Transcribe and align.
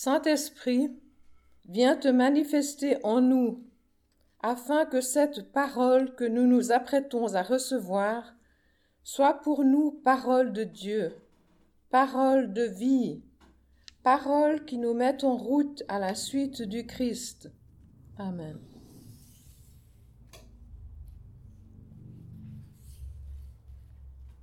Saint-Esprit, 0.00 0.92
viens 1.64 1.96
te 1.96 2.06
manifester 2.06 3.04
en 3.04 3.20
nous, 3.20 3.64
afin 4.38 4.86
que 4.86 5.00
cette 5.00 5.50
parole 5.50 6.14
que 6.14 6.22
nous 6.22 6.46
nous 6.46 6.70
apprêtons 6.70 7.34
à 7.34 7.42
recevoir 7.42 8.32
soit 9.02 9.34
pour 9.34 9.64
nous 9.64 9.90
parole 9.90 10.52
de 10.52 10.62
Dieu, 10.62 11.16
parole 11.90 12.52
de 12.52 12.62
vie, 12.62 13.24
parole 14.04 14.64
qui 14.66 14.78
nous 14.78 14.94
met 14.94 15.24
en 15.24 15.36
route 15.36 15.82
à 15.88 15.98
la 15.98 16.14
suite 16.14 16.62
du 16.62 16.86
Christ. 16.86 17.50
Amen. 18.18 18.56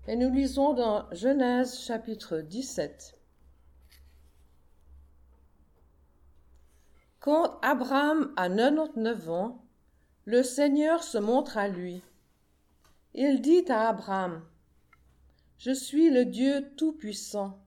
Et 0.10 0.18
nous 0.18 0.34
lisons 0.34 0.74
dans 0.74 1.06
Genèse 1.14 1.80
chapitre 1.80 2.40
17. 2.40 3.16
Quand 7.25 7.57
Abraham 7.63 8.31
a 8.35 8.49
99 8.49 9.31
ans, 9.31 9.65
le 10.25 10.43
Seigneur 10.43 11.02
se 11.03 11.17
montre 11.17 11.57
à 11.57 11.67
lui. 11.67 12.03
Il 13.15 13.41
dit 13.41 13.65
à 13.67 13.89
Abraham, 13.89 14.43
Je 15.57 15.71
suis 15.71 16.11
le 16.11 16.25
Dieu 16.25 16.71
Tout-Puissant. 16.77 17.57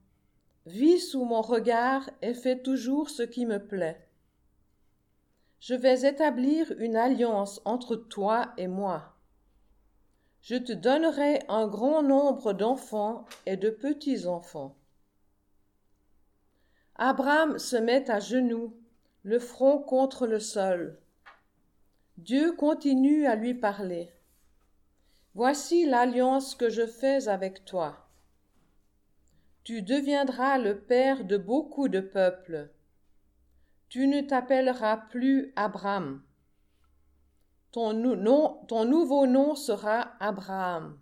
Vis 0.65 0.99
sous 1.01 1.25
mon 1.25 1.41
regard 1.41 2.09
et 2.21 2.33
fais 2.33 2.57
toujours 2.57 3.09
ce 3.09 3.21
qui 3.21 3.45
me 3.45 3.59
plaît. 3.59 4.07
Je 5.59 5.75
vais 5.75 6.07
établir 6.07 6.71
une 6.77 6.95
alliance 6.95 7.59
entre 7.65 7.97
toi 7.97 8.53
et 8.55 8.67
moi. 8.67 9.13
Je 10.41 10.55
te 10.55 10.71
donnerai 10.71 11.41
un 11.49 11.67
grand 11.67 12.01
nombre 12.01 12.53
d'enfants 12.53 13.25
et 13.45 13.57
de 13.57 13.69
petits-enfants. 13.69 14.77
Abraham 16.95 17.59
se 17.59 17.75
met 17.75 18.09
à 18.09 18.21
genoux, 18.21 18.78
le 19.29 19.37
front 19.37 19.77
contre 19.77 20.25
le 20.25 20.39
sol. 20.39 20.97
Dieu 22.17 22.51
continue 22.53 23.27
à 23.27 23.35
lui 23.35 23.53
parler. 23.53 24.11
Voici 25.35 25.85
l'alliance 25.85 26.55
que 26.55 26.71
je 26.71 26.87
fais 26.87 27.27
avec 27.27 27.63
toi. 27.63 28.09
Tu 29.63 29.83
deviendras 29.83 30.57
le 30.57 30.79
père 30.79 31.25
de 31.25 31.37
beaucoup 31.37 31.89
de 31.89 31.99
peuples. 31.99 32.71
Tu 33.87 34.07
ne 34.07 34.21
t'appelleras 34.21 34.97
plus 34.97 35.53
Abraham. 35.55 36.23
Ton, 37.71 37.93
ton 38.67 38.85
nouveau 38.85 39.27
nom 39.27 39.53
sera 39.53 40.13
Abraham. 40.19 40.97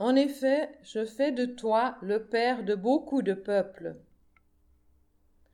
En 0.00 0.16
effet, 0.16 0.68
je 0.82 1.04
fais 1.04 1.30
de 1.30 1.44
toi 1.44 1.96
le 2.02 2.24
père 2.24 2.64
de 2.64 2.74
beaucoup 2.74 3.22
de 3.22 3.34
peuples. 3.34 3.94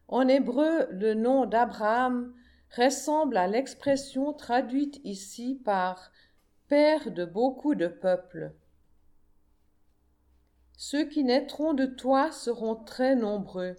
En 0.09 0.29
hébreu, 0.29 0.87
le 0.91 1.15
nom 1.15 1.47
d'Abraham 1.47 2.35
ressemble 2.77 3.37
à 3.37 3.47
l'expression 3.47 4.33
traduite 4.33 5.01
ici 5.05 5.61
par 5.65 6.13
Père 6.69 7.11
de 7.11 7.25
beaucoup 7.25 7.75
de 7.75 7.87
peuples. 7.87 8.53
Ceux 10.77 11.05
qui 11.05 11.25
naîtront 11.25 11.75
de 11.75 11.87
toi 11.87 12.33
seront 12.33 12.75
très 12.75 13.15
nombreux. 13.15 13.77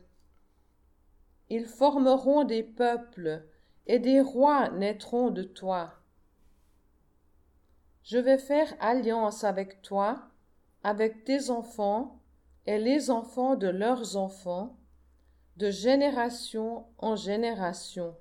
Ils 1.50 1.68
formeront 1.68 2.44
des 2.44 2.64
peuples, 2.64 3.44
et 3.88 4.00
des 4.00 4.22
rois 4.22 4.70
naîtront 4.70 5.30
de 5.30 5.44
toi. 5.44 5.94
Je 8.04 8.18
vais 8.18 8.38
faire 8.38 8.74
alliance 8.80 9.44
avec 9.44 9.82
toi, 9.82 10.30
avec 10.84 11.24
tes 11.24 11.50
enfants 11.50 12.22
et 12.66 12.78
les 12.78 13.10
enfants 13.10 13.56
de 13.56 13.68
leurs 13.68 14.18
enfants, 14.18 14.78
de 15.58 15.72
génération 15.72 16.86
en 17.00 17.16
génération. 17.16 18.16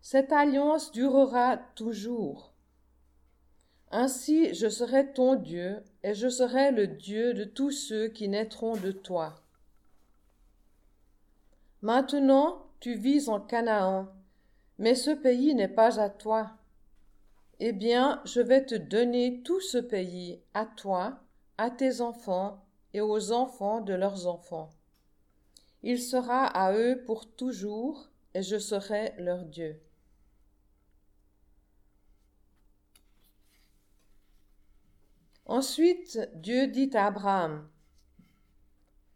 Cette 0.00 0.32
alliance 0.32 0.90
durera 0.92 1.58
toujours. 1.74 2.54
Ainsi 3.90 4.54
je 4.54 4.68
serai 4.70 5.12
ton 5.12 5.34
Dieu, 5.34 5.84
et 6.02 6.14
je 6.14 6.28
serai 6.28 6.72
le 6.72 6.86
Dieu 6.86 7.34
de 7.34 7.44
tous 7.44 7.70
ceux 7.70 8.08
qui 8.08 8.28
naîtront 8.28 8.76
de 8.76 8.92
toi. 8.92 9.34
Maintenant, 11.82 12.66
tu 12.80 12.94
vis 12.94 13.28
en 13.28 13.38
Canaan, 13.38 14.08
mais 14.78 14.94
ce 14.94 15.10
pays 15.10 15.54
n'est 15.54 15.68
pas 15.68 16.00
à 16.00 16.08
toi. 16.08 16.52
Eh 17.60 17.72
bien, 17.72 18.22
je 18.24 18.40
vais 18.40 18.64
te 18.64 18.74
donner 18.74 19.42
tout 19.42 19.60
ce 19.60 19.78
pays 19.78 20.40
à 20.54 20.64
toi, 20.64 21.20
à 21.58 21.70
tes 21.70 22.00
enfants 22.00 22.64
et 22.94 23.02
aux 23.02 23.32
enfants 23.32 23.82
de 23.82 23.92
leurs 23.92 24.26
enfants. 24.26 24.70
Il 25.82 26.00
sera 26.00 26.46
à 26.46 26.72
eux 26.72 27.02
pour 27.04 27.34
toujours, 27.34 28.08
et 28.34 28.42
je 28.42 28.58
serai 28.58 29.14
leur 29.18 29.44
Dieu. 29.44 29.80
Ensuite, 35.46 36.18
Dieu 36.34 36.68
dit 36.68 36.90
à 36.94 37.06
Abraham, 37.06 37.68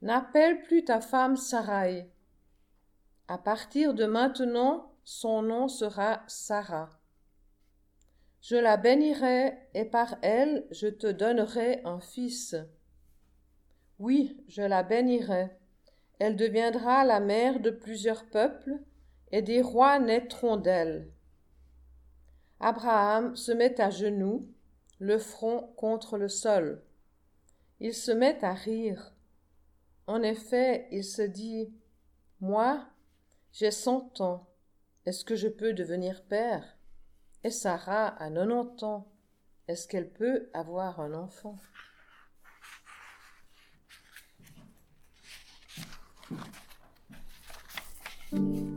N'appelle 0.03 0.63
plus 0.63 0.85
ta 0.85 1.01
femme 1.01 1.37
Sarai, 1.37 2.11
à 3.29 3.39
partir 3.39 3.93
de 3.95 4.05
maintenant, 4.05 4.93
son 5.03 5.43
nom 5.43 5.67
sera 5.67 6.23
Sarah. 6.29 6.91
Je 8.41 8.55
la 8.55 8.77
bénirai 8.77 9.59
et 9.75 9.85
par 9.85 10.17
elle 10.23 10.67
je 10.71 10.87
te 10.87 11.09
donnerai 11.09 11.81
un 11.85 11.99
fils. 11.99 12.55
Oui, 13.99 14.45
je 14.47 14.63
la 14.63 14.85
bénirai. 14.85 15.51
Elle 16.19 16.37
deviendra 16.37 17.05
la 17.05 17.21
mère 17.21 17.61
de 17.61 17.71
plusieurs 17.71 18.25
peuples, 18.27 18.79
et 19.33 19.43
des 19.43 19.61
rois 19.61 19.99
naîtront 19.99 20.57
d'elle. 20.57 21.11
Abraham 22.61 23.37
se 23.37 23.53
met 23.53 23.81
à 23.81 23.91
genoux, 23.91 24.49
le 24.99 25.19
front 25.19 25.73
contre 25.77 26.17
le 26.17 26.29
sol. 26.29 26.83
Il 27.81 27.93
se 27.93 28.13
met 28.13 28.43
à 28.45 28.55
rire. 28.55 29.15
En 30.07 30.23
effet, 30.23 30.89
il 30.91 31.05
se 31.05 31.23
dit 31.23 31.75
Moi, 32.41 32.87
j'ai 33.53 33.71
cent 33.71 34.21
ans. 34.21 34.49
Est-ce 35.05 35.25
que 35.25 35.37
je 35.37 35.49
peux 35.49 35.75
devenir 35.75 36.25
père? 36.25 36.79
Et 37.45 37.51
Sarah 37.51 38.09
a 38.19 38.31
90 38.31 38.85
ans. 38.85 39.13
Est-ce 39.69 39.87
qu'elle 39.87 40.11
peut 40.11 40.49
avoir 40.55 41.01
un 41.01 41.13
enfant? 41.13 41.59
음. 48.33 48.76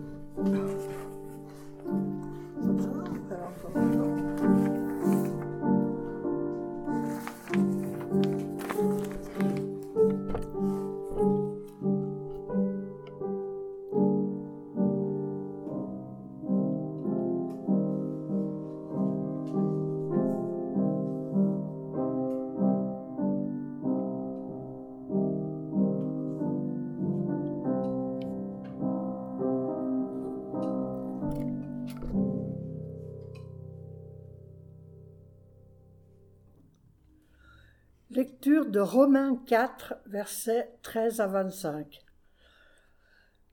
De 38.69 38.79
Romains 38.79 39.41
4, 39.47 39.95
versets 40.05 40.69
13 40.83 41.21
à 41.21 41.27
25. 41.27 42.01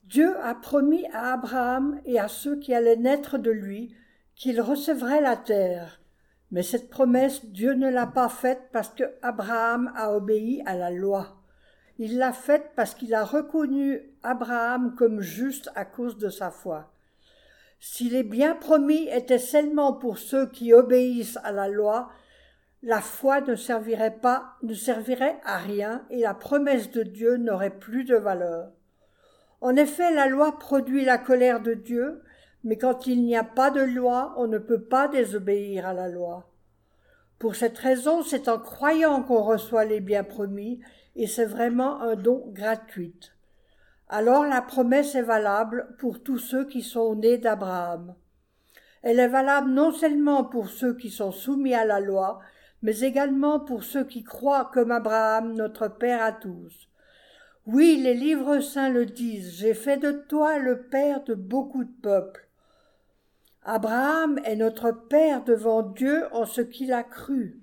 Dieu 0.04 0.36
a 0.42 0.54
promis 0.54 1.06
à 1.12 1.32
Abraham 1.32 2.00
et 2.04 2.20
à 2.20 2.28
ceux 2.28 2.58
qui 2.58 2.74
allaient 2.74 2.96
naître 2.96 3.38
de 3.38 3.50
lui 3.50 3.96
qu'il 4.34 4.60
recevrait 4.60 5.22
la 5.22 5.36
terre. 5.36 6.00
Mais 6.50 6.62
cette 6.62 6.90
promesse, 6.90 7.46
Dieu 7.46 7.72
ne 7.72 7.88
l'a 7.88 8.06
pas 8.06 8.28
faite 8.28 8.68
parce 8.72 8.90
que 8.90 9.04
Abraham 9.22 9.90
a 9.96 10.12
obéi 10.12 10.62
à 10.66 10.76
la 10.76 10.90
loi. 10.90 11.38
Il 11.98 12.18
l'a 12.18 12.32
faite 12.32 12.72
parce 12.76 12.94
qu'il 12.94 13.14
a 13.14 13.24
reconnu 13.24 14.02
Abraham 14.22 14.94
comme 14.96 15.22
juste 15.22 15.70
à 15.74 15.86
cause 15.86 16.18
de 16.18 16.28
sa 16.28 16.50
foi. 16.50 16.92
Si 17.80 18.10
les 18.10 18.22
biens 18.22 18.54
promis 18.54 19.08
étaient 19.08 19.38
seulement 19.38 19.94
pour 19.94 20.18
ceux 20.18 20.46
qui 20.46 20.74
obéissent 20.74 21.38
à 21.42 21.52
la 21.52 21.68
loi, 21.68 22.10
la 22.82 23.00
foi 23.00 23.40
ne 23.40 23.54
servirait 23.54 24.18
pas, 24.18 24.54
ne 24.62 24.74
servirait 24.74 25.40
à 25.44 25.58
rien 25.58 26.04
et 26.10 26.20
la 26.20 26.34
promesse 26.34 26.90
de 26.90 27.02
Dieu 27.02 27.36
n'aurait 27.36 27.78
plus 27.78 28.04
de 28.04 28.16
valeur. 28.16 28.70
En 29.60 29.74
effet, 29.76 30.12
la 30.12 30.26
loi 30.26 30.58
produit 30.58 31.04
la 31.04 31.18
colère 31.18 31.60
de 31.60 31.74
Dieu, 31.74 32.22
mais 32.64 32.76
quand 32.76 33.06
il 33.06 33.24
n'y 33.24 33.36
a 33.36 33.44
pas 33.44 33.70
de 33.70 33.80
loi, 33.80 34.34
on 34.36 34.46
ne 34.46 34.58
peut 34.58 34.82
pas 34.82 35.08
désobéir 35.08 35.86
à 35.86 35.94
la 35.94 36.08
loi. 36.08 36.50
Pour 37.38 37.54
cette 37.54 37.78
raison, 37.78 38.22
c'est 38.22 38.48
en 38.48 38.58
croyant 38.58 39.22
qu'on 39.22 39.42
reçoit 39.42 39.84
les 39.84 40.00
biens 40.00 40.24
promis, 40.24 40.80
et 41.16 41.26
c'est 41.26 41.44
vraiment 41.46 42.00
un 42.00 42.14
don 42.16 42.44
gratuit. 42.52 43.14
alors 44.08 44.44
la 44.44 44.62
promesse 44.62 45.14
est 45.14 45.22
valable 45.22 45.96
pour 45.98 46.22
tous 46.22 46.38
ceux 46.38 46.66
qui 46.66 46.82
sont 46.82 47.16
nés 47.16 47.38
d'Abraham. 47.38 48.14
Elle 49.02 49.18
est 49.18 49.28
valable 49.28 49.70
non 49.70 49.92
seulement 49.92 50.44
pour 50.44 50.68
ceux 50.68 50.94
qui 50.94 51.10
sont 51.10 51.32
soumis 51.32 51.74
à 51.74 51.84
la 51.84 52.00
loi, 52.00 52.40
mais 52.82 53.00
également 53.00 53.60
pour 53.60 53.84
ceux 53.84 54.04
qui 54.04 54.22
croient 54.22 54.70
comme 54.72 54.90
Abraham, 54.90 55.54
notre 55.54 55.88
Père 55.88 56.22
à 56.22 56.32
tous. 56.32 56.88
Oui, 57.66 58.00
les 58.00 58.14
livres 58.14 58.60
saints 58.60 58.90
le 58.90 59.06
disent, 59.06 59.56
j'ai 59.56 59.74
fait 59.74 59.96
de 59.96 60.12
toi 60.12 60.58
le 60.58 60.82
Père 60.82 61.24
de 61.24 61.34
beaucoup 61.34 61.84
de 61.84 62.00
peuples. 62.02 62.48
Abraham 63.64 64.38
est 64.44 64.54
notre 64.54 64.92
Père 64.92 65.42
devant 65.42 65.82
Dieu 65.82 66.26
en 66.32 66.46
ce 66.46 66.60
qu'il 66.60 66.92
a 66.92 67.02
cru. 67.02 67.60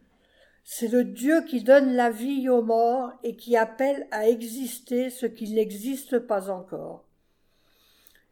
C'est 0.65 0.89
le 0.89 1.05
Dieu 1.05 1.41
qui 1.43 1.63
donne 1.63 1.93
la 1.93 2.09
vie 2.09 2.49
aux 2.49 2.61
morts 2.61 3.13
et 3.23 3.37
qui 3.37 3.55
appelle 3.55 4.07
à 4.11 4.27
exister 4.27 5.09
ce 5.09 5.25
qui 5.25 5.53
n'existe 5.53 6.19
pas 6.19 6.49
encore. 6.49 7.05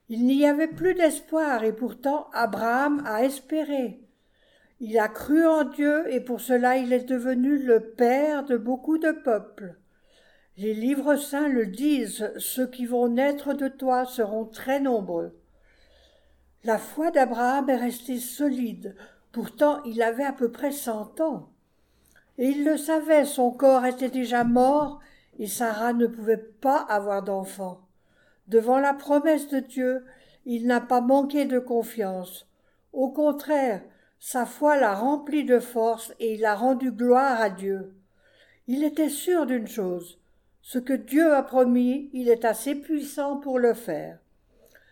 Il 0.10 0.25
n'y 0.25 0.45
avait 0.45 0.68
plus 0.68 0.94
d'espoir 0.94 1.63
et 1.63 1.72
pourtant 1.72 2.30
Abraham 2.33 3.01
a 3.06 3.24
espéré. 3.24 4.00
Il 4.83 4.98
a 4.98 5.10
cru 5.10 5.45
en 5.45 5.63
Dieu 5.63 6.12
et 6.12 6.19
pour 6.19 6.42
cela 6.42 6.78
il 6.78 6.92
est 6.92 7.07
devenu 7.07 7.60
le 7.60 7.92
père 7.92 8.44
de 8.45 8.57
beaucoup 8.57 8.98
de 8.98 9.12
peuples. 9.12 9.75
Les 10.57 10.74
livres 10.74 11.18
saints 11.18 11.50
le 11.50 11.68
disent, 11.68 12.33
ceux 12.38 12.66
qui 12.66 12.88
vont 12.88 13.07
naître 13.07 13.54
de 13.54 13.68
toi 13.68 14.06
seront 14.06 14.45
très 14.45 14.80
nombreux. 14.80 15.38
La 16.63 16.80
foi 16.80 17.12
d'Abraham 17.12 17.69
est 17.69 17.75
restée 17.75 18.18
solide, 18.18 18.95
pourtant 19.31 19.83
il 19.83 20.01
avait 20.01 20.25
à 20.25 20.33
peu 20.33 20.50
près 20.50 20.72
cent 20.72 21.22
ans. 21.22 21.51
Et 22.39 22.48
il 22.48 22.66
le 22.66 22.75
savait, 22.75 23.25
son 23.25 23.51
corps 23.51 23.86
était 23.86 24.10
déjà 24.10 24.44
mort, 24.44 25.00
et 25.38 25.45
Sarah 25.45 25.94
ne 25.94 26.07
pouvait 26.07 26.38
pas 26.38 26.80
avoir 26.89 27.22
d'enfant. 27.22 27.81
Devant 28.48 28.80
la 28.80 28.95
promesse 28.95 29.48
de 29.48 29.60
Dieu, 29.60 30.04
il 30.45 30.66
n'a 30.66 30.81
pas 30.81 31.01
manqué 31.01 31.45
de 31.45 31.60
confiance. 31.60 32.48
Au 32.94 33.10
contraire, 33.10 33.83
sa 34.23 34.45
foi 34.45 34.77
l'a 34.77 34.94
rempli 34.94 35.45
de 35.45 35.57
force 35.57 36.13
et 36.19 36.35
il 36.35 36.45
a 36.45 36.53
rendu 36.53 36.91
gloire 36.91 37.41
à 37.41 37.50
Dieu. 37.50 37.91
Il 38.68 38.83
était 38.83 39.09
sûr 39.09 39.47
d'une 39.47 39.68
chose. 39.68 40.19
Ce 40.62 40.77
que 40.77 40.94
Dieu 40.94 41.33
a 41.33 41.41
promis, 41.41 42.12
il 42.13 42.29
est 42.29 42.45
assez 42.45 42.75
puissant 42.75 43.38
pour 43.38 43.57
le 43.57 43.73
faire. 43.73 44.19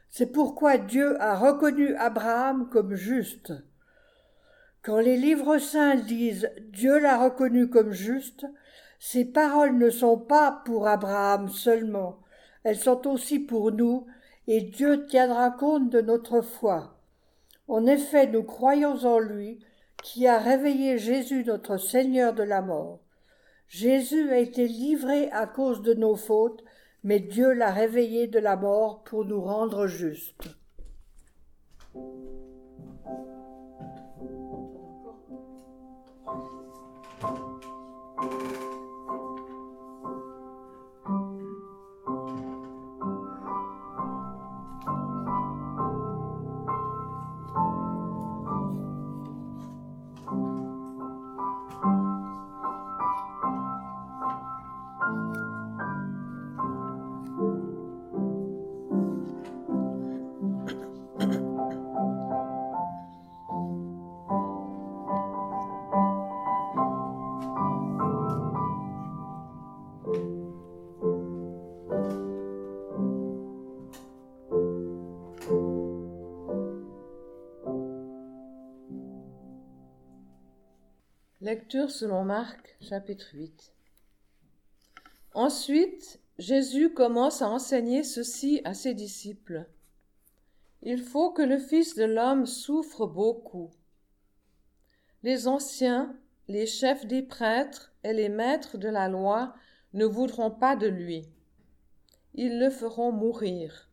C'est 0.10 0.31
pourquoi 0.31 0.80
Dieu 0.80 1.16
a 1.22 1.36
reconnu 1.36 1.94
Abraham 1.98 2.70
comme 2.70 2.96
juste. 2.96 3.54
Quand 4.81 4.98
les 4.98 5.16
livres 5.16 5.60
saints 5.60 5.96
disent 5.96 6.50
Dieu 6.72 6.98
l'a 6.98 7.24
reconnu 7.24 7.70
comme 7.70 7.92
juste, 7.92 8.48
ces 8.98 9.26
paroles 9.26 9.78
ne 9.78 9.92
sont 9.92 10.18
pas 10.18 10.64
pour 10.66 10.88
Abraham 10.88 11.50
seulement, 11.50 12.18
elles 12.64 12.80
sont 12.80 13.08
aussi 13.08 13.38
pour 13.38 13.72
nous, 13.72 14.08
et 14.48 14.62
Dieu 14.62 15.06
tiendra 15.06 15.52
compte 15.52 15.92
de 15.92 16.02
notre 16.02 16.42
foi. 16.42 16.99
En 17.69 17.86
effet, 17.86 18.25
nous 18.25 18.42
croyons 18.42 19.06
en 19.06 19.19
lui, 19.19 19.60
qui 20.04 20.25
a 20.25 20.39
réveillé 20.39 20.98
Jésus 20.98 21.44
notre 21.45 21.77
Seigneur 21.77 22.33
de 22.33 22.42
la 22.42 22.63
mort. 22.63 23.00
Jésus 23.68 24.31
a 24.31 24.39
été 24.39 24.68
livré 24.68 25.30
à 25.31 25.45
cause 25.45 25.83
de 25.83 25.94
nos 25.94 26.16
fautes, 26.16 26.63
mais 27.04 27.19
Dieu 27.19 27.54
l'a 27.54 27.71
réveillé 27.71 28.25
de 28.25 28.39
la 28.39 28.56
mort 28.56 29.04
pour 29.04 29.24
nous 29.24 29.39
rendre 29.39 29.86
justes. 29.86 30.50
Lecture 81.50 81.90
selon 81.90 82.25
Marc, 82.25 82.78
chapitre 82.80 83.25
8. 83.34 83.74
Ensuite, 85.34 86.19
Jésus 86.38 86.94
commence 86.94 87.42
à 87.42 87.50
enseigner 87.50 88.04
ceci 88.04 88.62
à 88.66 88.75
ses 88.75 88.94
disciples. 88.94 89.66
Il 90.84 91.01
faut 91.01 91.31
que 91.31 91.42
le 91.42 91.57
Fils 91.57 91.96
de 91.96 92.04
l'homme 92.04 92.46
souffre 92.46 93.07
beaucoup. 93.07 93.72
Les 95.24 95.48
anciens, 95.48 96.16
les 96.48 96.68
chefs 96.68 97.07
des 97.07 97.24
prêtres 97.24 97.94
et 98.04 98.13
les 98.13 98.30
maîtres 98.30 98.78
de 98.78 98.90
la 98.90 99.07
loi 99.07 99.56
ne 99.94 100.06
voudront 100.06 100.52
pas 100.52 100.75
de 100.75 100.86
lui. 100.86 101.28
Ils 102.36 102.60
le 102.60 102.69
feront 102.69 103.12
mourir. 103.12 103.90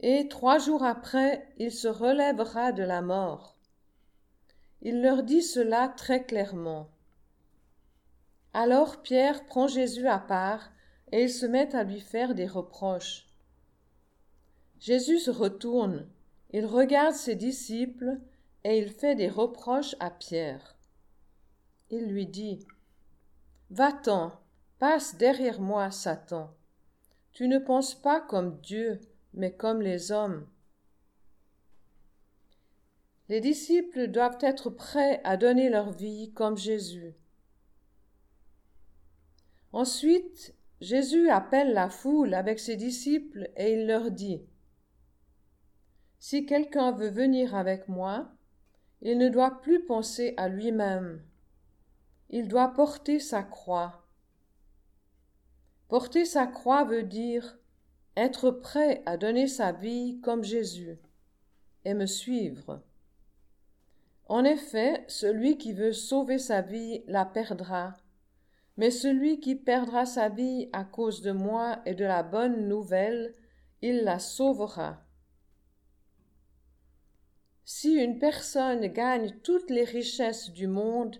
Et 0.00 0.26
trois 0.26 0.58
jours 0.58 0.82
après, 0.82 1.48
il 1.58 1.70
se 1.70 1.86
relèvera 1.86 2.72
de 2.72 2.82
la 2.82 3.02
mort. 3.02 3.57
Il 4.82 5.02
leur 5.02 5.22
dit 5.22 5.42
cela 5.42 5.88
très 5.88 6.24
clairement. 6.24 6.88
Alors 8.52 9.02
Pierre 9.02 9.44
prend 9.46 9.66
Jésus 9.66 10.06
à 10.06 10.18
part 10.18 10.70
et 11.12 11.24
il 11.24 11.30
se 11.30 11.46
met 11.46 11.74
à 11.74 11.84
lui 11.84 12.00
faire 12.00 12.34
des 12.34 12.46
reproches. 12.46 13.26
Jésus 14.80 15.18
se 15.18 15.30
retourne, 15.30 16.08
il 16.50 16.64
regarde 16.64 17.14
ses 17.14 17.34
disciples 17.34 18.18
et 18.64 18.78
il 18.78 18.90
fait 18.90 19.14
des 19.14 19.28
reproches 19.28 19.96
à 20.00 20.10
Pierre. 20.10 20.76
Il 21.90 22.06
lui 22.06 22.26
dit 22.26 22.66
Va-t'en, 23.70 24.32
passe 24.78 25.16
derrière 25.16 25.60
moi, 25.60 25.90
Satan. 25.90 26.50
Tu 27.32 27.48
ne 27.48 27.58
penses 27.58 27.94
pas 27.94 28.20
comme 28.20 28.60
Dieu, 28.60 29.00
mais 29.34 29.52
comme 29.52 29.82
les 29.82 30.12
hommes. 30.12 30.46
Les 33.28 33.40
disciples 33.40 34.08
doivent 34.08 34.38
être 34.40 34.70
prêts 34.70 35.20
à 35.22 35.36
donner 35.36 35.68
leur 35.68 35.92
vie 35.92 36.32
comme 36.32 36.56
Jésus. 36.56 37.14
Ensuite, 39.72 40.54
Jésus 40.80 41.28
appelle 41.28 41.74
la 41.74 41.90
foule 41.90 42.32
avec 42.32 42.58
ses 42.58 42.76
disciples 42.76 43.50
et 43.56 43.74
il 43.74 43.86
leur 43.86 44.10
dit 44.10 44.42
Si 46.18 46.46
quelqu'un 46.46 46.92
veut 46.92 47.10
venir 47.10 47.54
avec 47.54 47.86
moi, 47.88 48.32
il 49.02 49.18
ne 49.18 49.28
doit 49.28 49.60
plus 49.60 49.84
penser 49.84 50.32
à 50.38 50.48
lui-même. 50.48 51.22
Il 52.30 52.48
doit 52.48 52.72
porter 52.72 53.20
sa 53.20 53.42
croix. 53.42 54.06
Porter 55.88 56.24
sa 56.24 56.46
croix 56.46 56.84
veut 56.84 57.02
dire 57.02 57.58
être 58.16 58.50
prêt 58.50 59.02
à 59.06 59.16
donner 59.16 59.46
sa 59.46 59.72
vie 59.72 60.18
comme 60.22 60.44
Jésus 60.44 60.98
et 61.84 61.94
me 61.94 62.06
suivre. 62.06 62.82
En 64.28 64.44
effet, 64.44 65.04
celui 65.08 65.56
qui 65.56 65.72
veut 65.72 65.94
sauver 65.94 66.38
sa 66.38 66.60
vie 66.60 67.02
la 67.06 67.24
perdra, 67.24 67.96
mais 68.76 68.90
celui 68.90 69.40
qui 69.40 69.56
perdra 69.56 70.04
sa 70.04 70.28
vie 70.28 70.68
à 70.72 70.84
cause 70.84 71.22
de 71.22 71.32
moi 71.32 71.80
et 71.86 71.94
de 71.94 72.04
la 72.04 72.22
bonne 72.22 72.68
nouvelle, 72.68 73.34
il 73.80 74.04
la 74.04 74.18
sauvera. 74.18 75.02
Si 77.64 77.94
une 77.94 78.18
personne 78.18 78.86
gagne 78.86 79.30
toutes 79.42 79.70
les 79.70 79.84
richesses 79.84 80.50
du 80.50 80.66
monde, 80.66 81.16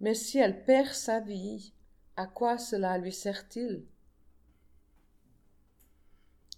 mais 0.00 0.14
si 0.14 0.38
elle 0.38 0.64
perd 0.64 0.92
sa 0.92 1.20
vie, 1.20 1.72
à 2.16 2.26
quoi 2.26 2.58
cela 2.58 2.98
lui 2.98 3.12
sert-il? 3.12 3.86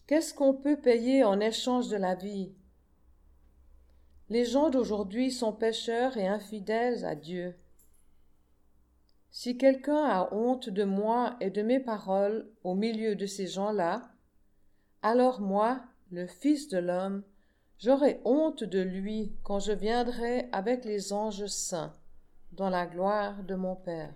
Qu'est-ce 0.07 0.35
qu'on 0.35 0.55
peut 0.55 0.81
payer 0.81 1.25
en 1.25 1.41
échange 1.41 1.89
de 1.89 1.97
la 1.97 2.15
vie? 2.15 2.53
Les 4.31 4.45
gens 4.45 4.71
d'aujourd'hui 4.71 5.31
sont 5.31 5.53
pécheurs 5.53 6.17
et 6.17 6.27
infidèles 6.27 7.05
à 7.05 7.15
Dieu. 7.15 7.55
Si 9.31 9.59
quelqu'un 9.59 10.05
a 10.05 10.33
honte 10.33 10.69
de 10.69 10.85
moi 10.85 11.37
et 11.41 11.51
de 11.51 11.63
mes 11.63 11.81
paroles 11.81 12.49
au 12.63 12.75
milieu 12.75 13.17
de 13.17 13.27
ces 13.27 13.47
gens-là, 13.47 14.03
alors 15.03 15.41
moi, 15.41 15.83
le 16.11 16.27
Fils 16.27 16.69
de 16.69 16.79
l'homme, 16.79 17.23
j'aurai 17.79 18.21
honte 18.25 18.65
de 18.65 18.81
lui 18.81 19.33
quand 19.43 19.59
je 19.59 19.73
viendrai 19.73 20.49
avec 20.53 20.85
les 20.85 21.13
anges 21.13 21.47
saints 21.47 21.93
dans 22.53 22.71
la 22.71 22.87
gloire 22.87 23.43
de 23.43 23.57
mon 23.57 23.77
Père. 23.77 24.15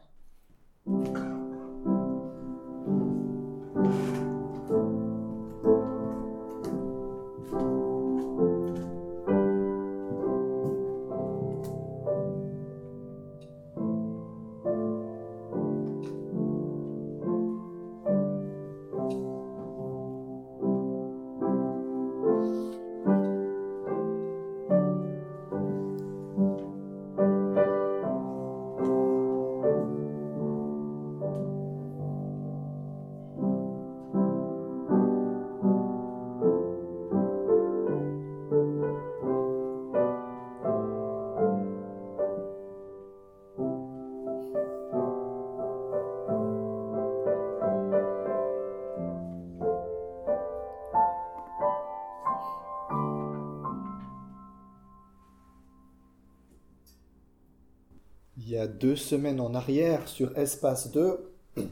Y 58.47 58.57
a 58.57 58.67
deux 58.67 58.97
semaines 58.97 59.41
en 59.41 59.55
arrière 59.55 60.07
sur 60.09 60.37
Espace 60.37 60.91
2, 60.93 61.33
il 61.57 61.65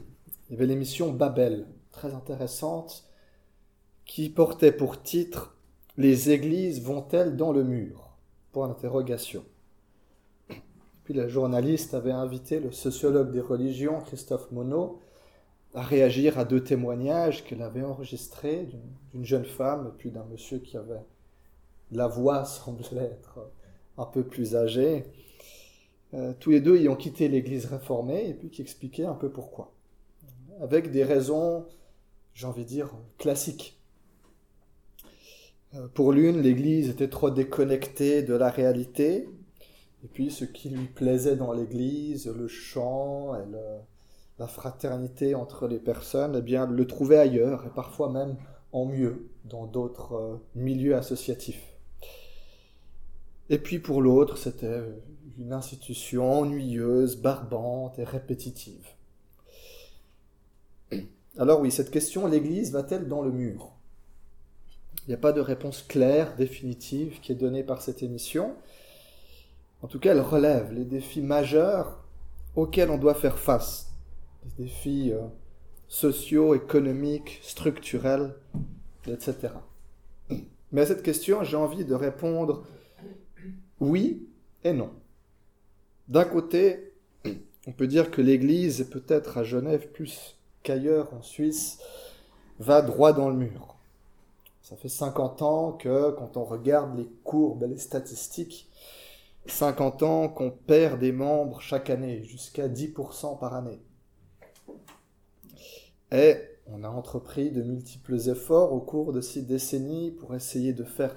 y 0.51 0.53
avait 0.53 0.65
l'émission 0.65 1.11
Babel, 1.11 1.67
très 1.91 2.13
intéressante, 2.13 3.05
qui 4.05 4.29
portait 4.29 4.71
pour 4.71 5.03
titre 5.03 5.55
Les 5.97 6.31
églises 6.31 6.81
vont-elles 6.81 7.35
dans 7.35 7.51
le 7.51 7.63
mur? 7.63 8.11
Point 8.51 8.67
d'interrogation. 8.69 9.43
Puis 11.03 11.13
la 11.13 11.27
journaliste 11.27 11.93
avait 11.93 12.11
invité 12.11 12.59
le 12.59 12.71
sociologue 12.71 13.31
des 13.31 13.41
religions, 13.41 14.01
Christophe 14.01 14.51
Monod, 14.51 14.91
à 15.73 15.81
réagir 15.81 16.39
à 16.39 16.45
deux 16.45 16.63
témoignages 16.63 17.43
qu'elle 17.45 17.61
avait 17.61 17.83
enregistrés 17.83 18.67
d'une 19.13 19.25
jeune 19.25 19.45
femme 19.45 19.87
et 19.87 19.97
puis 19.97 20.11
d'un 20.11 20.25
monsieur 20.25 20.59
qui 20.59 20.75
avait 20.75 21.05
la 21.91 22.07
voix 22.07 22.45
semblait 22.45 23.03
être 23.03 23.39
un 23.97 24.05
peu 24.05 24.23
plus 24.23 24.55
âgé. 24.55 25.05
Euh, 26.13 26.33
tous 26.39 26.51
les 26.51 26.61
deux 26.61 26.77
ayant 26.77 26.95
quitté 26.95 27.27
l'Église 27.27 27.65
réformée 27.65 28.29
et 28.29 28.33
puis 28.33 28.49
qui 28.49 28.61
expliquaient 28.61 29.05
un 29.05 29.13
peu 29.13 29.29
pourquoi. 29.29 29.73
Avec 30.61 30.91
des 30.91 31.03
raisons, 31.03 31.65
j'ai 32.33 32.47
envie 32.47 32.63
de 32.63 32.69
dire, 32.69 32.93
classiques. 33.17 33.77
Euh, 35.75 35.87
pour 35.93 36.13
l'une, 36.13 36.41
l'Église 36.41 36.89
était 36.89 37.09
trop 37.09 37.29
déconnectée 37.29 38.23
de 38.23 38.33
la 38.33 38.49
réalité, 38.49 39.27
et 40.03 40.07
puis 40.07 40.31
ce 40.31 40.45
qui 40.45 40.69
lui 40.69 40.85
plaisait 40.85 41.35
dans 41.35 41.51
l'Église, 41.51 42.27
le 42.27 42.47
chant 42.47 43.35
et 43.35 43.43
la 44.39 44.47
fraternité 44.47 45.35
entre 45.35 45.67
les 45.67 45.79
personnes, 45.79 46.35
eh 46.37 46.41
bien, 46.41 46.67
le 46.67 46.87
trouvait 46.87 47.17
ailleurs, 47.17 47.65
et 47.65 47.69
parfois 47.69 48.09
même 48.09 48.37
en 48.71 48.85
mieux, 48.85 49.29
dans 49.45 49.65
d'autres 49.65 50.13
euh, 50.13 50.35
milieux 50.55 50.95
associatifs. 50.95 51.76
Et 53.49 53.57
puis 53.57 53.79
pour 53.79 54.01
l'autre, 54.01 54.37
c'était 54.37 54.81
une 55.39 55.53
institution 55.53 56.41
ennuyeuse, 56.41 57.17
barbante 57.17 57.97
et 57.99 58.03
répétitive. 58.03 58.87
Alors 61.37 61.61
oui, 61.61 61.71
cette 61.71 61.91
question, 61.91 62.27
l'Église 62.27 62.71
va-t-elle 62.71 63.07
dans 63.07 63.21
le 63.21 63.31
mur? 63.31 63.71
Il 65.05 65.11
n'y 65.11 65.15
a 65.15 65.19
pas 65.19 65.31
de 65.31 65.39
réponse 65.39 65.83
claire, 65.83 66.35
définitive, 66.35 67.21
qui 67.21 67.31
est 67.31 67.35
donnée 67.35 67.63
par 67.63 67.81
cette 67.81 68.03
émission. 68.03 68.55
En 69.81 69.87
tout 69.87 69.99
cas, 69.99 70.11
elle 70.11 70.21
relève 70.21 70.73
les 70.73 70.83
défis 70.83 71.21
majeurs 71.21 72.03
auxquels 72.55 72.89
on 72.89 72.97
doit 72.97 73.13
faire 73.13 73.39
face. 73.39 73.93
Des 74.43 74.65
défis 74.65 75.13
euh, 75.13 75.21
sociaux, 75.87 76.55
économiques, 76.55 77.39
structurels, 77.41 78.33
etc. 79.07 79.49
Mais 80.73 80.81
à 80.81 80.85
cette 80.85 81.03
question, 81.03 81.43
j'ai 81.43 81.55
envie 81.55 81.85
de 81.85 81.93
répondre 81.93 82.65
oui 83.79 84.27
et 84.63 84.73
non. 84.73 84.91
D'un 86.07 86.25
côté, 86.25 86.93
on 87.67 87.71
peut 87.71 87.87
dire 87.87 88.11
que 88.11 88.21
l'Église, 88.21 88.87
peut-être 88.89 89.37
à 89.37 89.43
Genève 89.43 89.89
plus 89.91 90.37
qu'ailleurs 90.63 91.13
en 91.13 91.21
Suisse, 91.21 91.79
va 92.59 92.81
droit 92.81 93.13
dans 93.13 93.29
le 93.29 93.35
mur. 93.35 93.75
Ça 94.61 94.75
fait 94.75 94.89
50 94.89 95.41
ans 95.41 95.71
que, 95.73 96.11
quand 96.11 96.37
on 96.37 96.43
regarde 96.43 96.97
les 96.97 97.07
courbes 97.23 97.63
et 97.63 97.67
les 97.67 97.77
statistiques, 97.77 98.69
50 99.45 100.03
ans 100.03 100.29
qu'on 100.29 100.51
perd 100.51 100.99
des 100.99 101.11
membres 101.11 101.61
chaque 101.61 101.89
année, 101.89 102.23
jusqu'à 102.23 102.67
10% 102.67 103.39
par 103.39 103.53
année. 103.53 103.79
Et 106.11 106.35
on 106.67 106.83
a 106.83 106.89
entrepris 106.89 107.51
de 107.51 107.63
multiples 107.63 108.29
efforts 108.29 108.73
au 108.73 108.79
cours 108.79 109.13
de 109.13 109.21
ces 109.21 109.41
décennies 109.41 110.11
pour 110.11 110.35
essayer 110.35 110.73
de 110.73 110.83
faire 110.83 111.15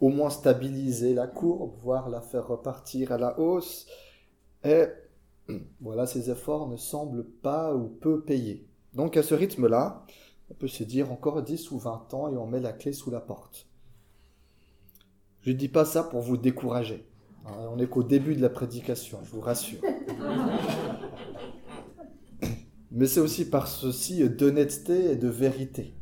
au 0.00 0.08
moins 0.08 0.30
stabiliser 0.30 1.14
la 1.14 1.26
courbe, 1.26 1.74
voire 1.80 2.08
la 2.08 2.20
faire 2.20 2.46
repartir 2.46 3.12
à 3.12 3.18
la 3.18 3.38
hausse. 3.38 3.86
Et 4.64 4.84
voilà, 5.80 6.06
ces 6.06 6.30
efforts 6.30 6.68
ne 6.68 6.76
semblent 6.76 7.24
pas 7.24 7.74
ou 7.74 7.88
peu 7.88 8.22
payer. 8.22 8.66
Donc 8.94 9.16
à 9.16 9.22
ce 9.22 9.34
rythme-là, 9.34 10.04
on 10.50 10.54
peut 10.54 10.68
se 10.68 10.84
dire 10.84 11.10
encore 11.12 11.42
10 11.42 11.70
ou 11.70 11.78
20 11.78 12.14
ans 12.14 12.28
et 12.32 12.36
on 12.36 12.46
met 12.46 12.60
la 12.60 12.72
clé 12.72 12.92
sous 12.92 13.10
la 13.10 13.20
porte. 13.20 13.66
Je 15.40 15.50
ne 15.50 15.56
dis 15.56 15.68
pas 15.68 15.84
ça 15.84 16.02
pour 16.02 16.20
vous 16.20 16.36
décourager. 16.36 17.06
Hein, 17.44 17.68
on 17.70 17.76
n'est 17.76 17.86
qu'au 17.86 18.02
début 18.02 18.34
de 18.34 18.40
la 18.40 18.48
prédication, 18.48 19.18
je 19.24 19.30
vous 19.30 19.42
rassure. 19.42 19.80
Mais 22.90 23.06
c'est 23.06 23.20
aussi 23.20 23.44
par 23.50 23.66
ceci 23.66 24.28
d'honnêteté 24.28 25.10
et 25.10 25.16
de 25.16 25.28
vérité. 25.28 25.94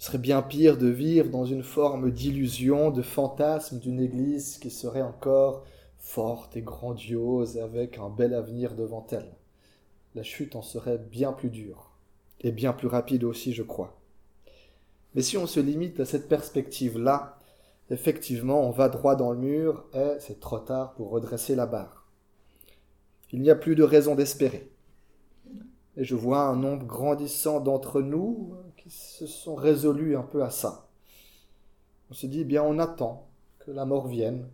Ce 0.00 0.06
serait 0.06 0.18
bien 0.18 0.40
pire 0.40 0.78
de 0.78 0.88
vivre 0.88 1.28
dans 1.28 1.44
une 1.44 1.62
forme 1.62 2.10
d'illusion, 2.10 2.90
de 2.90 3.02
fantasme 3.02 3.78
d'une 3.78 4.00
Église 4.00 4.56
qui 4.56 4.70
serait 4.70 5.02
encore 5.02 5.62
forte 5.98 6.56
et 6.56 6.62
grandiose 6.62 7.58
avec 7.58 7.98
un 7.98 8.08
bel 8.08 8.32
avenir 8.32 8.74
devant 8.74 9.06
elle. 9.10 9.30
La 10.14 10.22
chute 10.22 10.56
en 10.56 10.62
serait 10.62 10.96
bien 10.96 11.34
plus 11.34 11.50
dure, 11.50 11.90
et 12.40 12.50
bien 12.50 12.72
plus 12.72 12.88
rapide 12.88 13.24
aussi, 13.24 13.52
je 13.52 13.62
crois. 13.62 14.00
Mais 15.14 15.20
si 15.20 15.36
on 15.36 15.46
se 15.46 15.60
limite 15.60 16.00
à 16.00 16.06
cette 16.06 16.30
perspective-là, 16.30 17.38
effectivement, 17.90 18.66
on 18.66 18.70
va 18.70 18.88
droit 18.88 19.16
dans 19.16 19.32
le 19.32 19.38
mur 19.38 19.84
et 19.92 20.14
c'est 20.18 20.40
trop 20.40 20.60
tard 20.60 20.94
pour 20.94 21.10
redresser 21.10 21.54
la 21.54 21.66
barre. 21.66 22.06
Il 23.32 23.42
n'y 23.42 23.50
a 23.50 23.54
plus 23.54 23.74
de 23.74 23.82
raison 23.82 24.14
d'espérer. 24.14 24.72
Et 25.98 26.04
je 26.04 26.14
vois 26.14 26.44
un 26.44 26.56
nombre 26.56 26.86
grandissant 26.86 27.60
d'entre 27.60 28.00
nous 28.00 28.54
se 28.90 29.26
sont 29.26 29.54
résolus 29.54 30.16
un 30.16 30.22
peu 30.22 30.42
à 30.42 30.50
ça. 30.50 30.88
On 32.10 32.14
se 32.14 32.26
dit, 32.26 32.40
eh 32.40 32.44
bien, 32.44 32.62
on 32.62 32.78
attend 32.78 33.28
que 33.60 33.70
la 33.70 33.84
mort 33.84 34.08
vienne. 34.08 34.48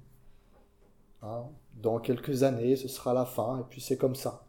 Hein, 1.22 1.44
dans 1.76 1.98
quelques 1.98 2.42
années, 2.42 2.76
ce 2.76 2.88
sera 2.88 3.14
la 3.14 3.24
fin, 3.24 3.60
et 3.60 3.64
puis 3.68 3.80
c'est 3.80 3.96
comme 3.96 4.14
ça. 4.14 4.46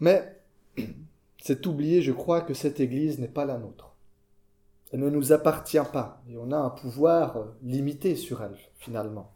Mais 0.00 0.40
c'est 1.42 1.66
oublier, 1.66 2.02
je 2.02 2.12
crois, 2.12 2.40
que 2.40 2.54
cette 2.54 2.80
Église 2.80 3.18
n'est 3.18 3.28
pas 3.28 3.44
la 3.44 3.58
nôtre. 3.58 3.94
Elle 4.92 5.00
ne 5.00 5.10
nous 5.10 5.32
appartient 5.32 5.78
pas, 5.92 6.22
et 6.28 6.36
on 6.36 6.50
a 6.50 6.56
un 6.56 6.70
pouvoir 6.70 7.46
limité 7.62 8.16
sur 8.16 8.42
elle, 8.42 8.56
finalement. 8.78 9.30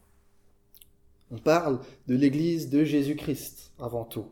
On 1.31 1.39
parle 1.39 1.81
de 2.07 2.17
l'Église 2.17 2.71
de 2.71 2.85
Jésus-Christ, 2.85 3.73
avant 3.79 4.05
tout. 4.05 4.29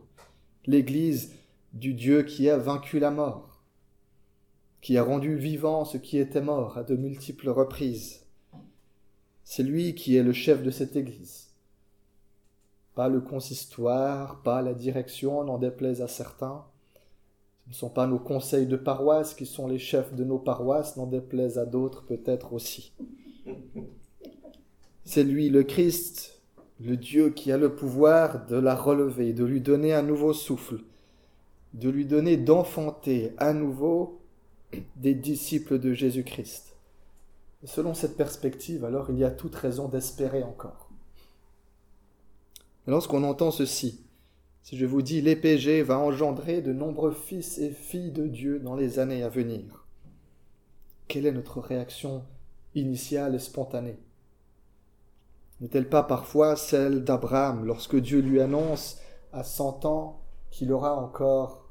L'Église 0.67 1.35
du 1.73 1.95
Dieu 1.95 2.23
qui 2.23 2.51
a 2.51 2.59
vaincu 2.59 2.99
la 2.99 3.11
mort, 3.11 3.63
qui 4.81 4.99
a 4.99 5.03
rendu 5.03 5.37
vivant 5.37 5.85
ce 5.85 5.97
qui 5.97 6.19
était 6.19 6.43
mort 6.43 6.77
à 6.77 6.85
de 6.85 6.97
multiples 6.97 7.49
reprises. 7.49 8.27
C'est 9.45 9.63
lui 9.63 9.95
qui 9.95 10.17
est 10.17 10.23
le 10.23 10.33
chef 10.33 10.63
de 10.63 10.71
cette 10.71 10.97
Église. 10.97 11.49
Pas 12.95 13.09
le 13.09 13.21
consistoire, 13.21 14.43
pas 14.43 14.61
la 14.61 14.75
direction, 14.75 15.45
n'en 15.45 15.59
déplaise 15.59 16.03
à 16.03 16.09
certains. 16.09 16.65
Ce 17.65 17.71
ne 17.71 17.75
sont 17.75 17.91
pas 17.91 18.07
nos 18.07 18.19
conseils 18.19 18.67
de 18.67 18.77
paroisse 18.77 19.35
qui 19.35 19.47
sont 19.47 19.67
les 19.67 19.79
chefs 19.79 20.15
de 20.15 20.25
nos 20.25 20.39
paroisses, 20.39 20.97
n'en 20.97 21.07
déplaise 21.07 21.59
à 21.59 21.65
d'autres 21.65 22.05
peut-être 22.05 22.53
aussi. 22.53 22.93
C'est 25.05 25.25
lui, 25.25 25.49
le 25.49 25.63
Christ, 25.63 26.43
le 26.81 26.97
Dieu 26.97 27.31
qui 27.31 27.51
a 27.51 27.57
le 27.57 27.75
pouvoir 27.75 28.47
de 28.47 28.57
la 28.57 28.75
relever, 28.75 29.33
de 29.33 29.45
lui 29.45 29.61
donner 29.61 29.95
un 29.95 30.03
nouveau 30.03 30.33
souffle, 30.33 30.81
de 31.75 31.89
lui 31.89 32.05
donner 32.05 32.37
d'enfanter 32.37 33.33
à 33.39 33.53
nouveau 33.53 34.21
des 34.97 35.15
disciples 35.15 35.79
de 35.79 35.93
Jésus-Christ. 35.93 36.77
Selon 37.65 37.95
cette 37.95 38.17
perspective, 38.17 38.85
alors 38.85 39.11
il 39.11 39.19
y 39.19 39.25
a 39.25 39.31
toute 39.31 39.55
raison 39.55 39.89
d'espérer 39.89 40.43
encore. 40.43 40.91
Lorsqu'on 42.87 43.23
entend 43.23 43.51
ceci, 43.51 44.05
si 44.63 44.77
je 44.77 44.87
vous 44.87 45.03
dis 45.03 45.21
l'épg 45.21 45.85
va 45.85 45.99
engendrer 45.99 46.61
de 46.61 46.73
nombreux 46.73 47.13
fils 47.13 47.59
et 47.59 47.71
filles 47.71 48.11
de 48.11 48.27
Dieu 48.27 48.59
dans 48.59 48.75
les 48.75 48.99
années 48.99 49.23
à 49.23 49.29
venir, 49.29 49.87
quelle 51.07 51.27
est 51.27 51.33
notre 51.33 51.61
réaction 51.61 52.25
initiale 52.75 53.35
et 53.35 53.39
spontanée? 53.39 53.99
N'est-elle 55.61 55.89
pas 55.89 56.03
parfois 56.03 56.57
celle 56.57 57.05
d'Abraham 57.05 57.65
lorsque 57.65 57.97
Dieu 57.97 58.21
lui 58.21 58.41
annonce 58.41 58.99
à 59.33 59.45
cent 59.45 59.85
ans 59.85 60.21
qu'il 60.51 60.73
aura 60.73 60.97
encore 60.97 61.62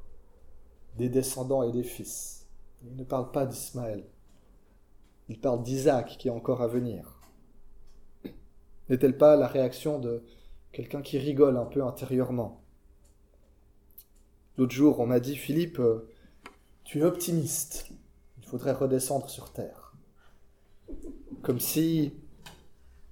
des 1.02 1.10
descendants 1.10 1.64
et 1.64 1.72
des 1.72 1.84
fils. 1.84 2.46
Il 2.86 2.96
ne 2.96 3.04
parle 3.04 3.32
pas 3.32 3.48
d'Ismaël. 3.48 4.04
Il 5.30 5.40
parle 5.40 5.64
d'Isaac 5.64 6.16
qui 6.20 6.28
est 6.28 6.32
encore 6.32 6.62
à 6.62 6.68
venir. 6.68 7.20
N'est-elle 8.88 9.18
pas 9.18 9.36
la 9.36 9.48
réaction 9.48 9.98
de 9.98 10.24
quelqu'un 10.72 11.02
qui 11.02 11.18
rigole 11.18 11.58
un 11.58 11.66
peu 11.66 11.84
intérieurement? 11.84 12.62
L'autre 14.58 14.74
jour, 14.74 15.00
on 15.00 15.08
m'a 15.08 15.20
dit, 15.20 15.36
Philippe, 15.36 15.80
euh, 15.80 16.08
tu 16.84 17.00
es 17.00 17.04
optimiste. 17.04 17.90
Il 18.38 18.46
faudrait 18.46 18.74
redescendre 18.74 19.28
sur 19.28 19.52
Terre. 19.52 19.96
Comme 21.42 21.60
si 21.60 22.14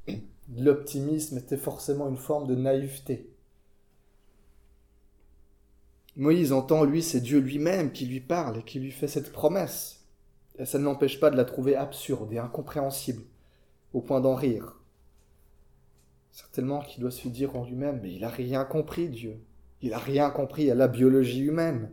l'optimisme 0.55 1.39
était 1.39 1.57
forcément 1.57 2.07
une 2.07 2.17
forme 2.17 2.45
de 2.45 2.55
naïveté. 2.55 3.31
Moïse 6.15 6.51
entend, 6.51 6.83
lui, 6.83 7.03
c'est 7.03 7.21
Dieu 7.21 7.39
lui-même 7.39 7.91
qui 7.91 8.05
lui 8.05 8.19
parle 8.19 8.57
et 8.57 8.63
qui 8.63 8.79
lui 8.79 8.91
fait 8.91 9.07
cette 9.07 9.31
promesse. 9.31 10.05
Et 10.57 10.65
ça 10.65 10.77
ne 10.79 10.83
l'empêche 10.83 11.19
pas 11.19 11.29
de 11.29 11.37
la 11.37 11.45
trouver 11.45 11.75
absurde 11.75 12.33
et 12.33 12.39
incompréhensible, 12.39 13.23
au 13.93 14.01
point 14.01 14.19
d'en 14.19 14.35
rire. 14.35 14.79
Certainement 16.31 16.81
qu'il 16.81 17.01
doit 17.01 17.11
se 17.11 17.27
dire 17.27 17.55
en 17.55 17.65
lui-même, 17.65 17.99
mais 18.01 18.13
il 18.13 18.21
n'a 18.21 18.29
rien 18.29 18.65
compris, 18.65 19.09
Dieu. 19.09 19.41
Il 19.81 19.91
n'a 19.91 19.97
rien 19.97 20.29
compris 20.29 20.69
à 20.69 20.75
la 20.75 20.87
biologie 20.87 21.41
humaine. 21.41 21.91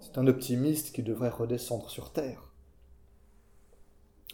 C'est 0.00 0.18
un 0.18 0.26
optimiste 0.26 0.94
qui 0.94 1.02
devrait 1.02 1.30
redescendre 1.30 1.88
sur 1.88 2.12
Terre. 2.12 2.52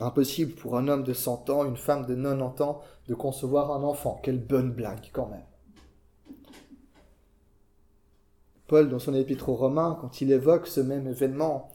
Impossible 0.01 0.55
pour 0.55 0.77
un 0.77 0.89
homme 0.89 1.05
de 1.05 1.13
100 1.13 1.51
ans, 1.51 1.65
une 1.65 1.77
femme 1.77 2.07
de 2.07 2.15
90 2.15 2.63
ans, 2.63 2.81
de 3.07 3.15
concevoir 3.15 3.71
un 3.71 3.83
enfant. 3.83 4.19
Quelle 4.23 4.41
bonne 4.41 4.73
blague 4.73 5.11
quand 5.13 5.29
même. 5.29 5.45
Paul, 8.71 8.89
dans 8.89 9.01
son 9.01 9.15
épître 9.15 9.49
aux 9.49 9.57
Romains, 9.57 9.99
quand 10.01 10.21
il 10.21 10.31
évoque 10.31 10.69
ce 10.69 10.81
même 10.81 11.09
événement, 11.09 11.73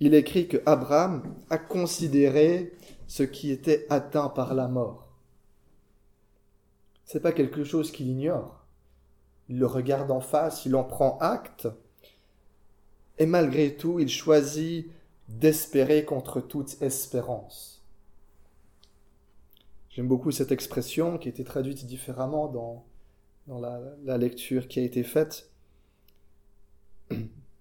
il 0.00 0.14
écrit 0.14 0.48
que 0.48 0.56
Abraham 0.66 1.22
a 1.48 1.58
considéré 1.58 2.72
ce 3.06 3.22
qui 3.22 3.52
était 3.52 3.86
atteint 3.88 4.28
par 4.28 4.54
la 4.54 4.66
mort. 4.66 5.12
C'est 7.04 7.20
pas 7.20 7.30
quelque 7.30 7.62
chose 7.62 7.92
qu'il 7.92 8.08
ignore. 8.08 8.66
Il 9.48 9.60
le 9.60 9.66
regarde 9.66 10.10
en 10.10 10.20
face, 10.20 10.66
il 10.66 10.74
en 10.74 10.82
prend 10.82 11.18
acte, 11.18 11.68
et 13.18 13.26
malgré 13.26 13.76
tout, 13.76 14.00
il 14.00 14.08
choisit 14.08 14.90
d'espérer 15.28 16.04
contre 16.04 16.40
toute 16.40 16.82
espérance. 16.82 17.84
J'aime 19.90 20.08
beaucoup 20.08 20.32
cette 20.32 20.50
expression 20.50 21.16
qui 21.16 21.28
a 21.28 21.30
été 21.30 21.44
traduite 21.44 21.86
différemment 21.86 22.48
dans, 22.48 22.84
dans 23.46 23.60
la, 23.60 24.18
lecture 24.18 24.66
qui 24.66 24.80
a 24.80 24.82
été 24.82 25.04
faite. 25.04 25.52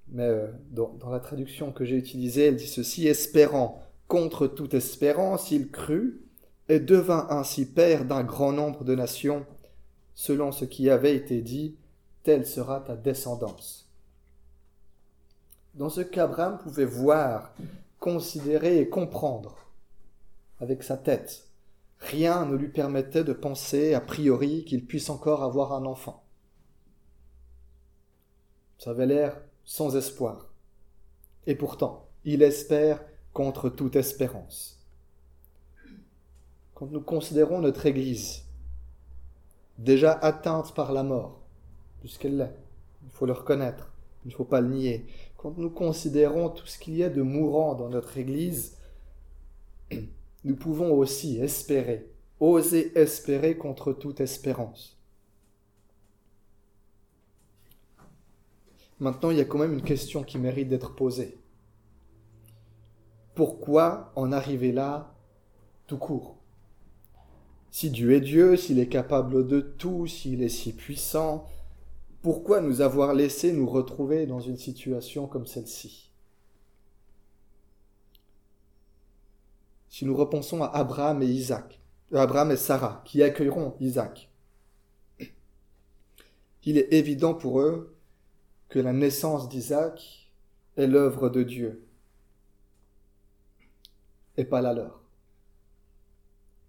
Mais 0.09 0.23
euh, 0.23 0.47
dans, 0.71 0.93
dans, 0.99 1.09
la 1.09 1.19
traduction 1.19 1.71
que 1.71 1.85
j'ai 1.85 1.97
utilisée, 1.97 2.47
elle 2.47 2.55
dit 2.55 2.67
ceci, 2.67 3.07
espérant 3.07 3.81
contre 4.07 4.47
toute 4.47 4.73
espérance, 4.73 5.51
il 5.51 5.69
crut 5.69 6.21
et 6.69 6.79
devint 6.79 7.27
ainsi 7.29 7.65
père 7.65 8.05
d'un 8.05 8.23
grand 8.23 8.51
nombre 8.51 8.83
de 8.83 8.95
nations, 8.95 9.45
selon 10.13 10.51
ce 10.51 10.65
qui 10.65 10.89
avait 10.89 11.15
été 11.15 11.41
dit, 11.41 11.75
telle 12.23 12.45
sera 12.45 12.79
ta 12.79 12.95
descendance. 12.95 13.89
Dans 15.75 15.89
ce 15.89 16.01
qu'Abraham 16.01 16.57
pouvait 16.57 16.85
voir, 16.85 17.53
considérer 17.99 18.79
et 18.79 18.89
comprendre 18.89 19.57
avec 20.59 20.83
sa 20.83 20.97
tête, 20.97 21.47
rien 21.99 22.45
ne 22.45 22.55
lui 22.55 22.69
permettait 22.69 23.23
de 23.23 23.33
penser 23.33 23.93
a 23.93 24.01
priori 24.01 24.63
qu'il 24.63 24.85
puisse 24.85 25.09
encore 25.09 25.43
avoir 25.43 25.73
un 25.73 25.85
enfant. 25.85 26.23
Ça 28.77 28.91
avait 28.91 29.07
l'air 29.07 29.41
sans 29.65 29.95
espoir. 29.95 30.47
Et 31.47 31.55
pourtant, 31.55 32.07
il 32.23 32.41
espère 32.41 33.03
contre 33.33 33.69
toute 33.69 33.95
espérance. 33.95 34.79
Quand 36.73 36.87
nous 36.91 37.01
considérons 37.01 37.61
notre 37.61 37.85
Église, 37.85 38.43
déjà 39.77 40.11
atteinte 40.13 40.73
par 40.73 40.93
la 40.93 41.03
mort, 41.03 41.39
puisqu'elle 41.99 42.37
l'est, 42.37 42.55
il 43.03 43.11
faut 43.11 43.25
le 43.25 43.33
reconnaître, 43.33 43.91
il 44.25 44.29
ne 44.29 44.33
faut 44.35 44.45
pas 44.45 44.61
le 44.61 44.69
nier, 44.69 45.05
quand 45.37 45.57
nous 45.57 45.69
considérons 45.69 46.49
tout 46.49 46.65
ce 46.65 46.79
qu'il 46.79 46.95
y 46.95 47.03
a 47.03 47.09
de 47.09 47.21
mourant 47.21 47.75
dans 47.75 47.89
notre 47.89 48.17
Église, 48.17 48.77
nous 50.43 50.55
pouvons 50.55 50.93
aussi 50.93 51.39
espérer, 51.39 52.09
oser 52.39 52.97
espérer 52.97 53.57
contre 53.57 53.93
toute 53.93 54.21
espérance. 54.21 54.94
Maintenant, 58.99 59.31
il 59.31 59.37
y 59.37 59.41
a 59.41 59.45
quand 59.45 59.57
même 59.57 59.73
une 59.73 59.81
question 59.81 60.23
qui 60.23 60.37
mérite 60.37 60.69
d'être 60.69 60.95
posée. 60.95 61.37
Pourquoi 63.33 64.13
en 64.15 64.31
arriver 64.31 64.71
là 64.71 65.13
tout 65.87 65.97
court? 65.97 66.37
Si 67.71 67.89
Dieu 67.89 68.13
est 68.13 68.21
Dieu, 68.21 68.55
s'il 68.55 68.79
est 68.79 68.87
capable 68.87 69.45
de 69.47 69.59
tout, 69.59 70.07
s'il 70.07 70.41
est 70.41 70.49
si 70.49 70.71
puissant, 70.71 71.45
pourquoi 72.21 72.61
nous 72.61 72.79
avoir 72.79 73.13
laissé 73.13 73.51
nous 73.51 73.67
retrouver 73.67 74.25
dans 74.25 74.39
une 74.39 74.57
situation 74.57 75.27
comme 75.27 75.45
celle-ci? 75.45 76.09
Si 79.89 80.05
nous 80.05 80.15
repensons 80.15 80.63
à 80.63 80.67
Abraham 80.67 81.21
et 81.21 81.27
Isaac, 81.27 81.81
euh, 82.13 82.17
Abraham 82.17 82.51
et 82.51 82.57
Sarah, 82.57 83.01
qui 83.05 83.21
accueilleront 83.21 83.75
Isaac, 83.79 84.29
il 86.63 86.77
est 86.77 86.93
évident 86.93 87.33
pour 87.33 87.59
eux 87.59 87.94
que 88.69 88.79
la 88.79 88.93
naissance 88.93 89.49
d'Isaac 89.49 90.29
est 90.77 90.87
l'œuvre 90.87 91.29
de 91.29 91.43
Dieu 91.43 91.85
et 94.37 94.45
pas 94.45 94.61
la 94.61 94.73
leur. 94.73 95.01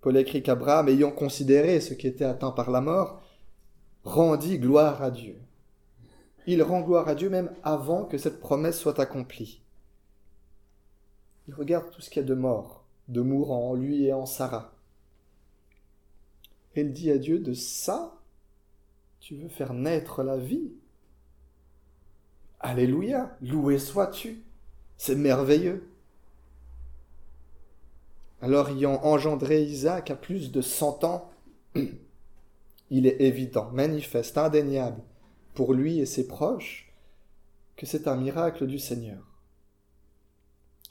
Paul 0.01 0.17
écrit 0.17 0.43
qu'Abraham, 0.43 0.89
ayant 0.89 1.11
considéré 1.11 1.81
ce 1.81 1.95
qui 1.95 2.07
était 2.07 2.25
atteint 2.25 2.53
par 2.53 2.71
la 2.71 2.81
mort, 2.81 3.23
rendit 4.05 4.59
gloire 4.59 5.03
à 5.03 5.11
Dieu. 5.11 5.37
Il 6.47 6.63
rend 6.63 6.81
gloire 6.81 7.09
à 7.09 7.17
Dieu 7.17 7.29
même 7.29 7.53
avant 7.65 8.05
que 8.05 8.19
cette 8.19 8.39
promesse 8.39 8.79
soit 8.79 9.01
accomplie. 9.01 9.63
Il 11.49 11.55
regarde 11.55 11.91
tout 11.91 12.01
ce 12.01 12.09
qu'il 12.09 12.23
y 12.23 12.25
a 12.25 12.29
de 12.29 12.35
mort, 12.35 12.85
de 13.09 13.21
mourant 13.21 13.71
en 13.71 13.75
lui 13.75 14.05
et 14.05 14.13
en 14.13 14.27
Sarah. 14.27 14.73
Et 16.77 16.83
il 16.83 16.93
dit 16.93 17.11
à 17.11 17.19
Dieu, 17.19 17.41
de 17.41 17.53
ça, 17.53 18.21
tu 19.19 19.35
veux 19.35 19.49
faire 19.49 19.75
naître 19.75 20.23
la 20.23 20.37
vie 20.37 20.73
Alléluia, 22.67 23.31
loué 23.43 23.79
sois-tu. 23.79 24.43
C'est 24.97 25.15
merveilleux. 25.15 25.89
Alors 28.43 28.71
ayant 28.71 29.05
engendré 29.05 29.63
Isaac 29.63 30.11
à 30.11 30.17
plus 30.17 30.51
de 30.51 30.61
cent 30.61 31.05
ans, 31.05 31.31
il 32.91 33.07
est 33.07 33.21
évident, 33.21 33.71
manifeste, 33.71 34.37
indéniable, 34.37 35.01
pour 35.55 35.75
lui 35.75 36.01
et 36.01 36.07
ses 36.07 36.27
proches, 36.27 36.93
que 37.77 37.87
c'est 37.87 38.09
un 38.09 38.17
miracle 38.17 38.67
du 38.67 38.81
Seigneur. 38.81 39.23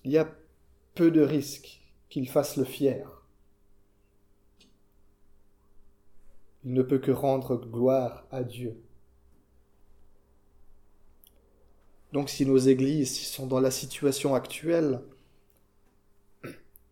Il 0.05 0.11
y 0.11 0.17
a 0.17 0.33
peu 0.93 1.11
de 1.11 1.23
risques 1.23 1.81
qu'il 2.07 2.29
fasse 2.29 2.55
le 2.55 2.63
fier. 2.63 3.21
Il 6.63 6.71
ne 6.71 6.83
peut 6.83 6.99
que 6.99 7.11
rendre 7.11 7.57
gloire 7.57 8.25
à 8.31 8.43
Dieu. 8.43 8.81
Donc 12.15 12.29
si 12.29 12.45
nos 12.45 12.57
églises 12.57 13.27
sont 13.27 13.45
dans 13.45 13.59
la 13.59 13.71
situation 13.71 14.35
actuelle, 14.35 15.01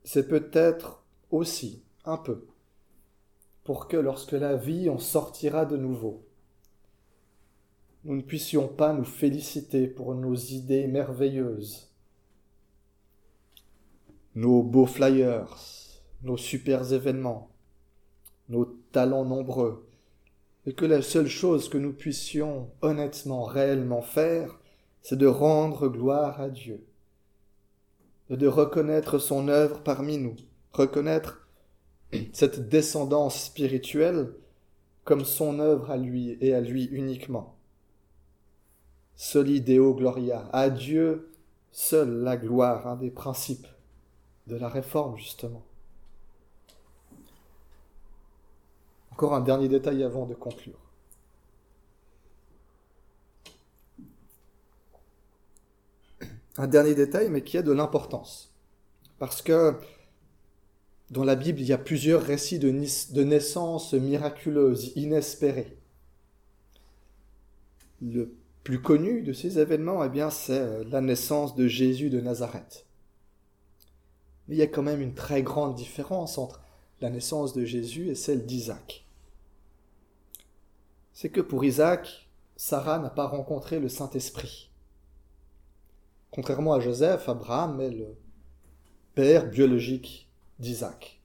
c'est 0.04 0.28
peut-être 0.28 1.02
aussi 1.32 1.82
un 2.04 2.18
peu 2.18 2.46
pour 3.64 3.88
que 3.88 3.96
lorsque 3.96 4.34
la 4.34 4.58
vie 4.58 4.90
en 4.90 4.98
sortira 4.98 5.66
de 5.66 5.78
nouveau, 5.78 6.26
nous 8.04 8.18
ne 8.18 8.22
puissions 8.22 8.68
pas 8.68 8.92
nous 8.92 9.06
féliciter 9.06 9.88
pour 9.88 10.14
nos 10.14 10.36
idées 10.36 10.88
merveilleuses, 10.88 11.90
nos 14.36 14.62
beaux 14.62 14.88
flyers, 14.88 15.58
nos 16.22 16.36
super 16.36 16.92
événements, 16.92 17.50
nos 18.50 18.66
talents 18.92 19.24
nombreux, 19.24 19.88
et 20.66 20.74
que 20.74 20.84
la 20.84 21.02
seule 21.02 21.30
chose 21.30 21.70
que 21.70 21.78
nous 21.78 21.94
puissions 21.94 22.70
honnêtement, 22.82 23.46
réellement 23.46 24.02
faire, 24.02 24.60
c'est 25.04 25.18
de 25.18 25.28
rendre 25.28 25.88
gloire 25.88 26.42
à 26.42 26.50
Dieu 26.50 26.84
de 28.30 28.48
reconnaître 28.48 29.20
son 29.20 29.48
œuvre 29.48 29.82
parmi 29.82 30.18
nous, 30.18 30.36
reconnaître 30.72 31.48
cette 32.32 32.70
descendance 32.70 33.46
spirituelle 33.46 34.34
comme 35.04 35.26
son 35.26 35.60
œuvre 35.60 35.92
à 35.92 35.98
lui 35.98 36.38
et 36.42 36.54
à 36.54 36.62
lui 36.62 36.86
uniquement. 36.86 37.56
Solideo 39.16 39.94
Gloria, 39.94 40.50
à 40.54 40.70
Dieu 40.70 41.32
seule 41.72 42.24
la 42.24 42.38
gloire, 42.38 42.88
un 42.88 42.96
des 42.96 43.12
principes 43.12 43.68
de 44.48 44.56
la 44.56 44.70
réforme 44.70 45.18
justement. 45.18 45.64
Encore 49.12 49.34
un 49.36 49.42
dernier 49.42 49.68
détail 49.68 50.04
avant 50.04 50.26
de 50.26 50.34
conclure. 50.34 50.80
Un 56.58 56.68
dernier 56.68 56.96
détail, 56.96 57.30
mais 57.30 57.44
qui 57.44 57.58
a 57.58 57.62
de 57.62 57.72
l'importance. 57.72 58.54
Parce 59.20 59.42
que 59.42 59.76
dans 61.10 61.24
la 61.24 61.36
Bible, 61.36 61.62
il 61.62 61.68
y 61.68 61.74
a 61.74 61.78
plusieurs 61.78 62.24
récits 62.24 62.60
de, 62.60 62.70
de 62.70 63.24
naissances 63.24 63.94
miraculeuses, 63.94 64.92
inespérées. 64.96 65.78
Le 68.02 68.36
plus 68.64 68.82
connu 68.82 69.22
de 69.22 69.34
ces 69.34 69.60
événements, 69.60 70.04
eh 70.04 70.10
bien, 70.10 70.30
c'est 70.30 70.60
euh, 70.60 70.84
la 70.90 71.02
naissance 71.02 71.56
de 71.56 71.68
Jésus 71.68 72.10
de 72.10 72.20
Nazareth. 72.20 72.86
Mais 74.48 74.56
il 74.56 74.58
y 74.58 74.64
a 74.64 74.68
quand 74.68 74.84
même 74.84 75.02
une 75.02 75.14
très 75.14 75.44
grande 75.44 75.76
différence 75.76 76.38
entre 76.38 76.62
la 77.02 77.10
naissance 77.10 77.54
de 77.54 77.66
Jésus 77.66 78.10
et 78.10 78.16
celle 78.16 78.46
d'Isaac. 78.46 79.06
C'est 81.14 81.30
que 81.30 81.42
pour 81.42 81.64
Isaac, 81.64 82.30
Sarah 82.56 83.00
n'a 83.00 83.10
pas 83.10 83.28
rencontré 83.28 83.80
le 83.80 83.90
Saint-Esprit. 83.90 84.72
Contrairement 86.34 86.74
à 86.74 86.80
Joseph, 86.80 87.30
Abraham 87.30 87.80
est 87.80 87.92
le 87.92 88.18
père 89.14 89.48
biologique 89.48 90.28
d'Isaac. 90.58 91.22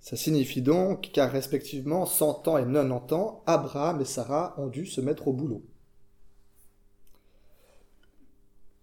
Ça 0.00 0.16
signifie 0.16 0.60
donc 0.60 1.12
qu'à 1.12 1.28
respectivement 1.28 2.04
100 2.04 2.48
ans 2.48 2.58
et 2.58 2.64
90 2.64 3.14
ans, 3.14 3.44
Abraham 3.46 4.00
et 4.00 4.04
Sarah 4.04 4.54
ont 4.58 4.66
dû 4.66 4.86
se 4.86 5.00
mettre 5.00 5.28
au 5.28 5.32
boulot. 5.32 5.62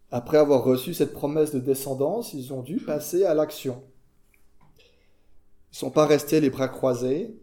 Après 0.10 0.38
avoir 0.38 0.64
reçu 0.64 0.94
cette 0.94 1.12
promesse 1.12 1.54
de 1.54 1.60
descendance, 1.60 2.34
ils 2.34 2.54
ont 2.54 2.62
dû 2.62 2.78
passer 2.78 3.26
à 3.26 3.34
l'action. 3.34 3.84
Ils 4.70 5.74
ne 5.74 5.78
sont 5.78 5.92
pas 5.92 6.06
restés 6.06 6.40
les 6.40 6.50
bras 6.50 6.70
croisés, 6.70 7.38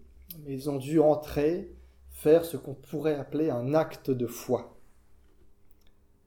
mais 0.46 0.54
ils 0.54 0.70
ont 0.70 0.78
dû 0.78 0.98
entrer, 0.98 1.76
faire 2.10 2.46
ce 2.46 2.56
qu'on 2.56 2.74
pourrait 2.74 3.16
appeler 3.16 3.50
un 3.50 3.74
acte 3.74 4.10
de 4.10 4.26
foi. 4.26 4.77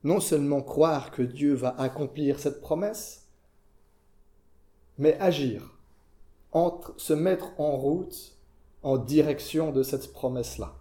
Non 0.04 0.20
seulement 0.20 0.62
croire 0.62 1.10
que 1.10 1.22
Dieu 1.22 1.54
va 1.54 1.70
accomplir 1.78 2.40
cette 2.40 2.60
promesse, 2.60 3.28
mais 4.98 5.18
agir, 5.18 5.78
se 6.96 7.12
mettre 7.12 7.58
en 7.58 7.76
route 7.76 8.36
en 8.82 8.98
direction 8.98 9.72
de 9.72 9.82
cette 9.82 10.12
promesse-là. 10.12 10.74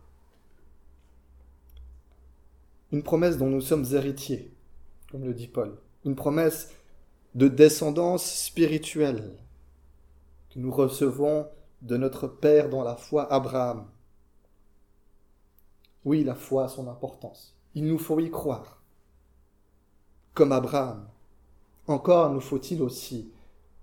Une 2.92 3.04
promesse 3.04 3.38
dont 3.38 3.48
nous 3.48 3.62
sommes 3.62 3.86
héritiers 3.94 4.52
comme 5.12 5.26
le 5.26 5.34
dit 5.34 5.48
Paul. 5.48 5.78
Une 6.06 6.16
promesse 6.16 6.70
de 7.36 7.48
descendance 7.48 8.26
spirituelle 8.26 9.38
que 10.50 10.60
nous 10.60 10.72
recevons 10.72 11.48
de 11.82 11.98
notre 11.98 12.28
Père 12.28 12.70
dans 12.70 12.84
la 12.84 12.96
foi, 12.96 13.32
Abraham. 13.32 13.88
Oui, 16.06 16.24
la 16.24 16.36
foi 16.36 16.66
a 16.66 16.68
son 16.70 16.88
importance. 16.88 17.56
Il 17.76 17.86
nous 17.86 18.00
faut 18.00 18.20
y 18.20 18.32
croire. 18.32 18.81
Comme 20.34 20.52
Abraham. 20.52 21.08
Encore 21.88 22.32
nous 22.32 22.42
faut-il 22.42 22.82
aussi 22.82 23.32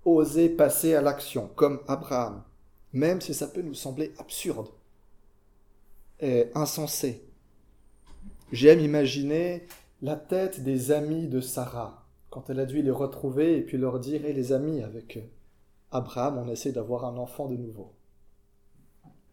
oser 0.05 0.49
passer 0.49 0.95
à 0.95 1.01
l'action, 1.01 1.49
comme 1.55 1.81
Abraham, 1.87 2.43
même 2.93 3.21
si 3.21 3.33
ça 3.33 3.47
peut 3.47 3.61
nous 3.61 3.73
sembler 3.73 4.13
absurde 4.17 4.69
et 6.19 6.47
insensé. 6.55 7.23
J'aime 8.51 8.79
imaginer 8.79 9.67
la 10.01 10.15
tête 10.15 10.63
des 10.63 10.91
amis 10.91 11.27
de 11.27 11.41
Sarah, 11.41 12.05
quand 12.29 12.49
elle 12.49 12.59
a 12.59 12.65
dû 12.65 12.81
les 12.81 12.91
retrouver 12.91 13.57
et 13.57 13.61
puis 13.61 13.77
leur 13.77 13.99
dire 13.99 14.25
et 14.25 14.33
les 14.33 14.51
amis, 14.53 14.81
avec 14.81 15.19
Abraham, 15.91 16.37
on 16.37 16.49
essaie 16.49 16.71
d'avoir 16.71 17.05
un 17.05 17.17
enfant 17.17 17.47
de 17.47 17.57
nouveau. 17.57 17.93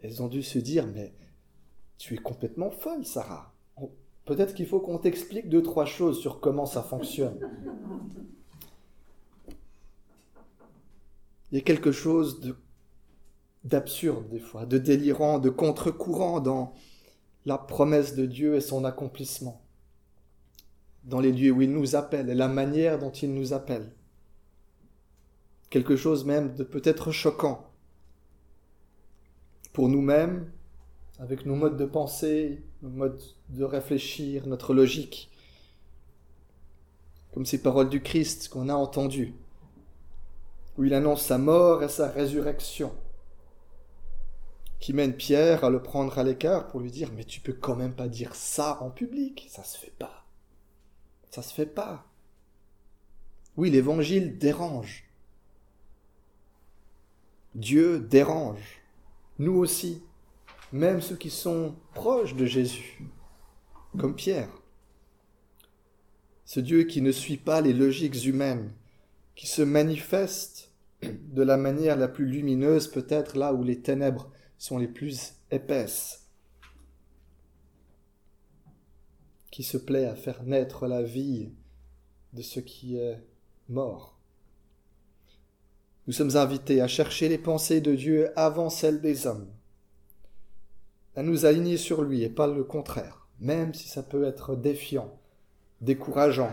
Elles 0.03 0.23
ont 0.23 0.29
dû 0.29 0.43
se 0.43 0.59
dire 0.59 0.87
Mais 0.87 1.13
tu 1.99 2.15
es 2.15 2.19
complètement 2.19 2.71
folle, 2.71 3.05
Sarah. 3.05 3.53
Peut-être 4.27 4.55
qu'il 4.55 4.67
faut 4.67 4.81
qu'on 4.81 4.99
t'explique 4.99 5.49
deux, 5.49 5.63
trois 5.63 5.87
choses 5.87 6.21
sur 6.21 6.41
comment 6.41 6.67
ça 6.67 6.83
fonctionne. 6.83 7.39
Il 11.51 11.59
y 11.59 11.59
a 11.59 11.65
quelque 11.65 11.93
chose 11.93 12.41
d'absurde 13.63 14.29
des 14.29 14.41
fois, 14.41 14.67
de 14.67 14.79
délirant, 14.79 15.39
de 15.39 15.49
contre-courant 15.49 16.41
dans 16.41 16.75
la 17.45 17.57
promesse 17.57 18.17
de 18.17 18.27
Dieu 18.27 18.57
et 18.57 18.61
son 18.61 18.85
accomplissement 18.85 19.63
dans 21.05 21.21
les 21.21 21.31
lieux 21.31 21.53
où 21.53 21.63
il 21.63 21.73
nous 21.73 21.95
appelle 21.95 22.29
et 22.29 22.35
la 22.35 22.49
manière 22.49 22.99
dont 22.99 23.11
il 23.13 23.33
nous 23.33 23.53
appelle. 23.53 23.93
Quelque 25.71 25.97
chose 25.97 26.25
même 26.25 26.55
de 26.55 26.65
peut-être 26.65 27.13
choquant 27.13 27.71
pour 29.73 29.89
nous-mêmes, 29.89 30.51
avec 31.19 31.47
nos 31.47 31.55
modes 31.55 31.77
de 31.77 31.85
pensée, 31.85 32.63
nos 32.83 32.91
modes 32.91 33.23
de 33.49 33.65
réfléchir, 33.65 34.47
notre 34.47 34.75
logique, 34.75 35.31
comme 37.33 37.47
ces 37.47 37.63
paroles 37.63 37.89
du 37.89 38.03
Christ 38.03 38.49
qu'on 38.49 38.69
a 38.69 38.75
entendues, 38.75 39.35
où 40.77 40.85
il 40.85 40.95
annonce 40.95 41.23
sa 41.23 41.39
mort 41.39 41.83
et 41.83 41.89
sa 41.89 42.09
résurrection, 42.09 42.95
qui 44.79 44.93
mène 44.93 45.15
Pierre 45.15 45.65
à 45.65 45.71
le 45.71 45.83
prendre 45.83 46.19
à 46.19 46.23
l'écart 46.23 46.69
pour 46.69 46.81
lui 46.81 46.91
dire 46.91 47.11
Mais 47.15 47.25
tu 47.25 47.41
peux 47.41 47.55
quand 47.55 47.77
même 47.77 47.95
pas 47.95 48.09
dire 48.09 48.35
ça 48.35 48.83
en 48.83 48.91
public, 48.91 49.47
ça 49.51 49.65
se 49.65 49.79
fait 49.79 49.95
pas. 49.99 50.25
Ça 51.31 51.43
se 51.43 51.53
fait 51.53 51.67
pas. 51.67 52.07
Oui, 53.57 53.71
l'évangile 53.71 54.39
dérange. 54.39 55.05
Dieu 57.55 58.01
dérange. 58.01 58.83
Nous 59.39 59.55
aussi, 59.55 60.03
même 60.77 61.01
ceux 61.01 61.17
qui 61.17 61.31
sont 61.31 61.75
proches 61.95 62.37
de 62.37 62.47
Jésus, 62.47 63.03
comme 63.99 64.15
Pierre. 64.15 64.51
Ce 66.45 66.61
Dieu 66.61 66.85
qui 66.85 67.03
ne 67.03 67.13
suit 67.13 67.39
pas 67.39 67.61
les 67.61 67.73
logiques 67.73 68.25
humaines, 68.25 68.73
qui 69.35 69.47
se 69.47 69.63
manifeste 69.63 70.71
de 71.03 71.43
la 71.43 71.57
manière 71.57 71.97
la 71.97 72.09
plus 72.09 72.27
lumineuse 72.27 72.89
peut-être 72.89 73.37
là 73.37 73.53
où 73.53 73.63
les 73.65 73.81
ténèbres 73.81 74.31
sont 74.59 74.79
les 74.79 74.89
plus 74.89 75.35
épaisses. 75.51 76.27
qui 79.57 79.63
se 79.63 79.79
plaît 79.79 80.05
à 80.05 80.15
faire 80.15 80.43
naître 80.43 80.87
la 80.87 81.03
vie 81.03 81.49
de 82.35 82.43
ce 82.43 82.61
qui 82.61 82.99
est 82.99 83.19
mort. 83.71 84.21
Nous 86.07 86.13
sommes 86.13 86.37
invités 86.37 86.83
à 86.83 86.89
chercher 86.89 87.31
les 87.31 87.39
pensées 87.39 87.81
de 87.81 87.95
Dieu 87.95 88.39
avant 88.39 88.69
celles 88.69 89.01
des 89.01 89.27
hommes, 89.27 89.49
à 91.17 91.23
nous 91.23 91.47
aligner 91.47 91.79
sur 91.79 92.03
lui 92.03 92.23
et 92.23 92.29
pas 92.29 92.47
le 92.47 92.63
contraire, 92.63 93.27
même 93.41 93.73
si 93.75 93.89
ça 93.89 94.03
peut 94.03 94.25
être 94.25 94.55
défiant, 94.55 95.19
décourageant, 95.81 96.53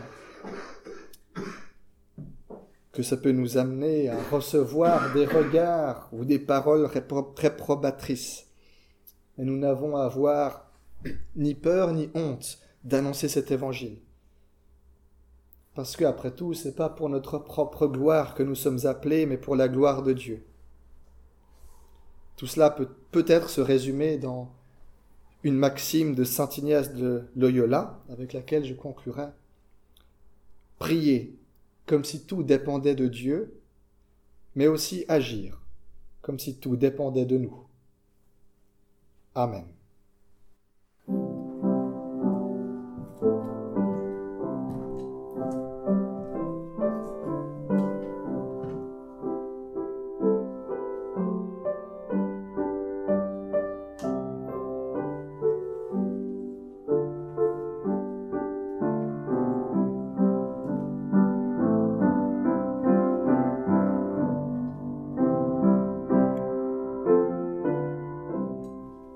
que 2.94 3.04
ça 3.04 3.18
peut 3.18 3.32
nous 3.32 3.58
amener 3.58 4.10
à 4.10 4.18
recevoir 4.32 5.14
des 5.14 5.26
regards 5.26 6.10
ou 6.14 6.26
des 6.26 6.40
paroles 6.40 6.90
réprobatrices. 7.38 8.48
Et 9.38 9.44
nous 9.44 9.58
n'avons 9.58 9.98
à 9.98 10.06
avoir 10.06 10.72
ni 11.36 11.56
peur 11.56 11.92
ni 11.92 12.10
honte 12.14 12.60
d'annoncer 12.84 13.28
cet 13.28 13.52
évangile. 13.52 13.98
Parce 15.76 15.96
que, 15.96 16.06
après 16.06 16.32
tout, 16.32 16.54
c'est 16.54 16.76
pas 16.76 16.90
pour 16.90 17.10
notre 17.10 17.40
propre 17.40 17.88
gloire 17.88 18.36
que 18.36 18.44
nous 18.44 18.56
sommes 18.56 18.86
appelés, 18.86 19.26
mais 19.26 19.38
pour 19.38 19.56
la 19.56 19.68
gloire 19.68 20.04
de 20.04 20.14
Dieu. 20.14 20.46
Tout 22.38 22.48
cela 22.48 22.70
peut 22.70 22.90
peut-être 23.12 23.50
se 23.50 23.62
résumer 23.62 24.18
dans 24.18 24.52
une 25.44 25.56
maxime 25.56 26.16
de 26.16 26.24
saint 26.24 26.50
Ignace 26.50 26.94
de 26.94 27.24
Loyola, 27.36 28.00
avec 28.10 28.34
laquelle 28.34 28.66
je 28.66 28.74
conclurai. 28.74 29.28
Prier 30.80 31.38
comme 31.86 32.06
si 32.06 32.26
tout 32.26 32.44
dépendait 32.44 32.96
de 32.96 33.08
Dieu, 33.08 33.60
mais 34.56 34.68
aussi 34.68 35.06
agir 35.08 35.60
comme 36.22 36.40
si 36.40 36.56
tout 36.56 36.78
dépendait 36.78 37.26
de 37.26 37.38
nous. 37.38 37.68
Amen. 39.36 39.66